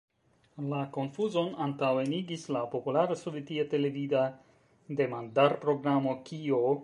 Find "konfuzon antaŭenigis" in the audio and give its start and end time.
0.93-2.45